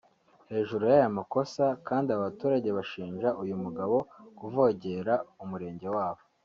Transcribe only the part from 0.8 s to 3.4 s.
y’aya makosa kandi aba baturage bashinja